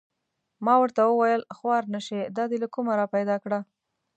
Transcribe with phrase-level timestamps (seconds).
[0.65, 3.59] ما ورته و ویل: خوار نه شې دا دې له کومه را پیدا کړه؟